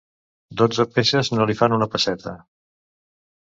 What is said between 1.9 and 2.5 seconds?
pesseta.